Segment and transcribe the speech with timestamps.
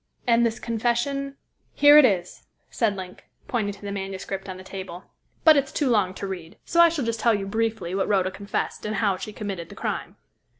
[0.25, 1.35] "And this confession"
[1.75, 5.03] "Here it is," said Link, pointing to the manuscript on the table;
[5.43, 8.07] "but it is too long to read, so I shall just tell you briefly what
[8.09, 10.15] Rhoda confessed, and how she committed the crime."